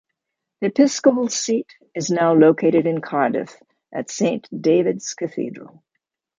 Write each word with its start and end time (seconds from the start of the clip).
The 0.61 0.69
Episcopal 0.69 1.27
Seat 1.29 1.67
is 1.93 2.09
now 2.09 2.33
located 2.33 2.87
in 2.87 3.01
Cardiff, 3.01 3.55
at 3.93 4.09
Saint 4.09 4.49
David's 4.49 5.13
Cathedral. 5.13 5.83